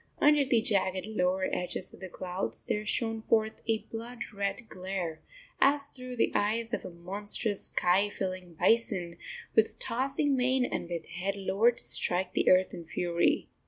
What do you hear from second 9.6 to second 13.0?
tossing mane and with head lowered to strike the earth in